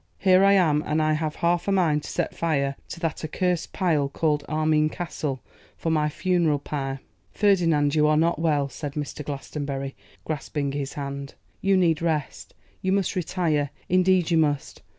[0.17, 3.71] Here I am, and I have half a mind to set fire to that accursed
[3.71, 5.41] pile called Armine Castle
[5.77, 9.23] for my funeral pyre.' 'Ferdinand, you are not well,' said Mr.
[9.23, 9.95] Glastonbury,
[10.25, 11.35] grasping his hand.
[11.61, 12.55] 'You need rest.
[12.81, 14.81] You must retire; indeed you must.